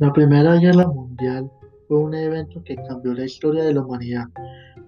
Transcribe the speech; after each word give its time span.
La 0.00 0.12
Primera 0.12 0.56
Guerra 0.56 0.88
Mundial 0.88 1.48
fue 1.86 1.98
un 1.98 2.14
evento 2.14 2.60
que 2.64 2.74
cambió 2.74 3.14
la 3.14 3.26
historia 3.26 3.62
de 3.62 3.74
la 3.74 3.82
humanidad. 3.82 4.24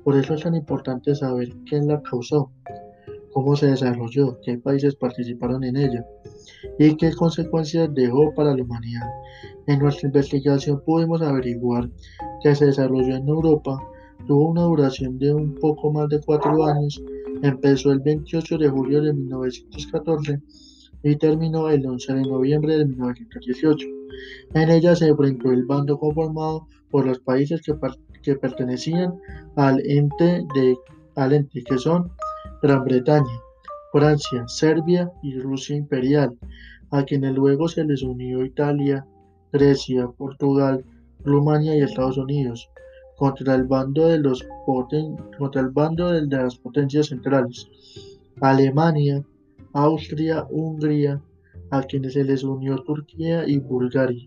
Por 0.03 0.17
eso 0.17 0.35
es 0.35 0.43
tan 0.43 0.57
importante 0.57 1.15
saber 1.15 1.49
quién 1.69 1.87
la 1.87 2.03
causó, 2.03 2.51
cómo 3.33 3.55
se 3.55 3.69
desarrolló, 3.69 4.41
qué 4.43 4.59
países 4.59 4.97
participaron 4.97 5.63
en 5.63 5.77
ella 5.77 6.05
y 6.81 6.97
qué 6.97 7.13
consecuencias 7.13 7.95
dejó 7.95 8.35
para 8.35 8.57
la 8.57 8.65
humanidad. 8.65 9.09
En 9.69 9.79
nuestra 9.79 10.09
investigación 10.09 10.83
pudimos 10.85 11.23
averiguar 11.23 11.89
que 12.43 12.57
se 12.57 12.67
desarrolló 12.67 13.15
en 13.15 13.29
Europa, 13.29 13.79
tuvo 14.27 14.49
una 14.49 14.63
duración 14.63 15.21
de 15.21 15.33
un 15.33 15.55
poco 15.55 15.93
más 15.93 16.09
de 16.09 16.21
cuatro 16.21 16.65
años, 16.65 17.01
empezó 17.43 17.93
el 17.93 18.01
28 18.01 18.59
de 18.59 18.69
julio 18.69 19.03
de 19.03 19.13
1914 19.13 20.41
y 21.11 21.15
terminó 21.15 21.69
el 21.69 21.87
11 21.87 22.15
de 22.15 22.23
noviembre 22.23 22.79
de 22.79 22.85
1918. 22.85 23.87
En 24.55 24.71
ella 24.71 24.97
se 24.97 25.07
enfrentó 25.07 25.53
el 25.53 25.65
bando 25.65 25.99
conformado 26.01 26.67
por 26.91 27.07
los 27.07 27.21
países 27.21 27.63
que, 27.63 28.35
pertenecían 28.35 29.15
al 29.55 29.81
ente, 29.87 30.45
de, 30.53 30.77
al 31.15 31.33
ente 31.33 31.63
que 31.63 31.79
son 31.79 32.11
Gran 32.61 32.83
Bretaña, 32.83 33.41
Francia, 33.93 34.43
Serbia 34.49 35.09
y 35.23 35.39
Rusia 35.39 35.77
imperial, 35.77 36.37
a 36.91 37.05
quienes 37.05 37.35
luego 37.35 37.69
se 37.69 37.85
les 37.85 38.03
unió 38.03 38.45
Italia, 38.45 39.07
Grecia, 39.53 40.09
Portugal, 40.09 40.85
Rumania 41.25 41.77
y 41.77 41.83
Estados 41.83 42.19
Unidos, 42.19 42.69
contra 43.17 43.55
el 43.55 43.65
bando 43.65 44.09
de, 44.09 44.19
los 44.19 44.45
contra 45.39 45.61
el 45.61 45.69
bando 45.69 46.11
de 46.11 46.27
las 46.27 46.57
potencias 46.57 47.07
centrales, 47.07 47.69
Alemania, 48.41 49.25
Austria, 49.77 50.47
Hungría, 50.51 51.23
a 51.71 51.83
quienes 51.83 52.15
se 52.15 52.25
les 52.25 52.43
unió 52.43 52.77
Turquía 52.79 53.47
y 53.47 53.59
Bulgaria. 53.59 54.27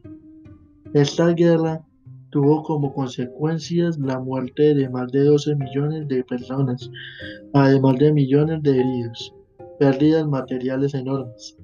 Esta 0.94 1.30
guerra 1.34 1.84
tuvo 2.30 2.62
como 2.62 2.94
consecuencias 2.94 3.98
la 3.98 4.20
muerte 4.20 4.76
de 4.76 4.88
más 4.90 5.12
de 5.12 5.24
12 5.24 5.56
millones 5.56 6.08
de 6.08 6.24
personas, 6.24 6.92
además 7.54 7.98
de 7.98 8.14
millones 8.14 8.62
de 8.62 8.80
heridos, 8.80 9.34
pérdidas 9.80 10.28
materiales 10.28 10.94
enormes. 10.94 11.58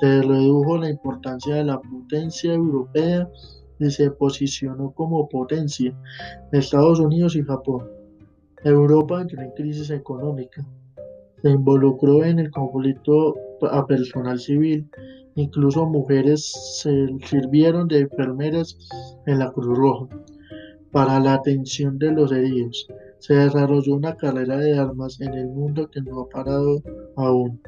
Se 0.00 0.22
redujo 0.22 0.78
la 0.78 0.88
importancia 0.88 1.56
de 1.56 1.64
la 1.64 1.78
potencia 1.78 2.54
europea 2.54 3.28
y 3.78 3.90
se 3.90 4.10
posicionó 4.12 4.92
como 4.92 5.28
potencia 5.28 5.94
Estados 6.52 7.00
Unidos 7.00 7.36
y 7.36 7.42
Japón. 7.42 7.86
Europa 8.64 9.20
entró 9.20 9.42
en 9.42 9.50
crisis 9.50 9.90
económica, 9.90 10.66
se 11.46 11.52
involucró 11.52 12.24
en 12.24 12.40
el 12.40 12.50
conflicto 12.50 13.36
a 13.70 13.86
personal 13.86 14.36
civil, 14.40 14.90
incluso 15.36 15.86
mujeres 15.86 16.52
se 16.82 17.06
sirvieron 17.24 17.86
de 17.86 18.00
enfermeras 18.00 18.76
en 19.26 19.38
la 19.38 19.52
Cruz 19.52 19.78
Roja 19.78 20.08
para 20.90 21.20
la 21.20 21.34
atención 21.34 22.00
de 22.00 22.10
los 22.10 22.32
heridos. 22.32 22.88
Se 23.20 23.34
desarrolló 23.34 23.94
una 23.94 24.16
carrera 24.16 24.56
de 24.56 24.76
armas 24.76 25.20
en 25.20 25.34
el 25.34 25.46
mundo 25.46 25.88
que 25.88 26.00
no 26.00 26.22
ha 26.22 26.28
parado 26.30 26.82
aún. 27.14 27.60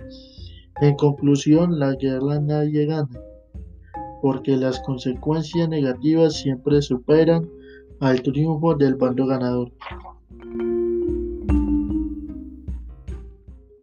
En 0.81 0.97
conclusión, 0.97 1.79
la 1.79 1.95
guerra 1.95 2.41
nadie 2.41 2.85
gana, 2.85 3.09
porque 4.21 4.57
las 4.57 4.81
consecuencias 4.81 5.69
negativas 5.69 6.35
siempre 6.35 6.83
superan 6.83 7.49
al 8.01 8.23
triunfo 8.23 8.75
del 8.75 8.97
bando 8.97 9.25
ganador. 9.25 9.71